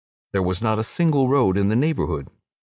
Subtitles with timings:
[0.31, 2.29] There was not a single road in the neighbourhood.